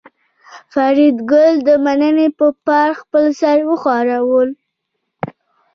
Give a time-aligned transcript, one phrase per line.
[0.73, 4.43] فریدګل د مننې په پار خپل سر وښوراوه